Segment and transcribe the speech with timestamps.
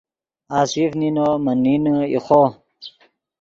[0.59, 2.41] آصف نینو من نینے ایخو